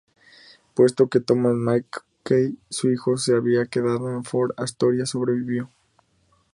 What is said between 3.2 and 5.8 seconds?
había quedado en Fort Astoria, sobrevivió.